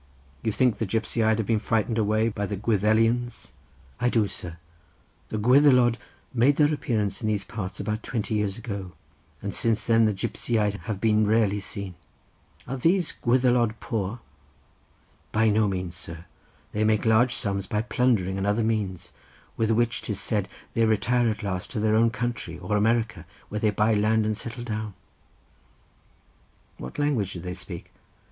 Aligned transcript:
"You 0.41 0.51
think 0.51 0.79
the 0.79 0.87
Gipsiaid 0.87 1.37
have 1.37 1.45
been 1.45 1.59
frightened 1.59 1.99
away 1.99 2.27
by 2.29 2.47
the 2.47 2.57
Gwyddelians?" 2.57 3.51
"I 3.99 4.09
do, 4.09 4.27
sir; 4.27 4.57
the 5.29 5.37
Gwyddelod 5.37 5.99
made 6.33 6.55
their 6.55 6.73
appearance 6.73 7.21
in 7.21 7.27
these 7.27 7.43
parts 7.43 7.79
about 7.79 8.01
twenty 8.01 8.33
years 8.33 8.57
ago, 8.57 8.93
and 9.43 9.53
since 9.53 9.85
then 9.85 10.05
the 10.05 10.13
Gipsiaid 10.15 10.73
have 10.85 10.99
been 10.99 11.27
rarely 11.27 11.59
seen." 11.59 11.93
"Are 12.67 12.77
these 12.77 13.11
Gwyddelod 13.21 13.79
poor?" 13.79 14.21
"By 15.31 15.49
no 15.49 15.67
means, 15.67 15.97
sir; 15.97 16.25
they 16.71 16.83
make 16.83 17.05
large 17.05 17.35
sums 17.35 17.67
by 17.67 17.83
plundering 17.83 18.39
and 18.39 18.47
other 18.47 18.63
means, 18.63 19.11
with 19.55 19.69
which, 19.69 20.01
'tis 20.01 20.19
said, 20.19 20.47
they 20.73 20.83
retire 20.85 21.29
at 21.29 21.43
last 21.43 21.69
to 21.73 21.79
their 21.79 21.93
own 21.93 22.09
country 22.09 22.57
or 22.57 22.75
America, 22.75 23.27
where 23.49 23.59
they 23.59 23.69
buy 23.69 23.93
land 23.93 24.25
and 24.25 24.35
settle 24.35 24.63
down." 24.63 24.95
"What 26.79 26.97
language 26.97 27.33
do 27.33 27.39
they 27.39 27.53
speak?" 27.53 27.91